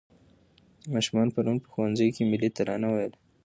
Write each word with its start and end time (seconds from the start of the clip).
ماشومانو 0.93 1.33
پرون 1.35 1.57
په 1.61 1.67
ښوونځي 1.73 2.07
کې 2.15 2.23
ملي 2.31 2.49
ترانه 2.57 2.87
وویله. 2.89 3.17